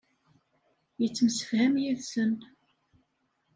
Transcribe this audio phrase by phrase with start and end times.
[1.01, 2.31] Yettemsefham yid-sen.